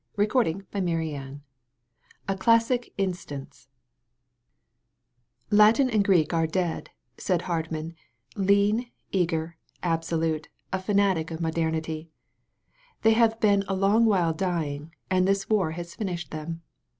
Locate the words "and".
5.93-6.03, 15.11-15.27